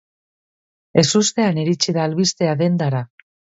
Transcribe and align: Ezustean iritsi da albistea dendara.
Ezustean 1.01 1.61
iritsi 1.65 1.97
da 1.99 2.09
albistea 2.11 2.59
dendara. 2.65 3.07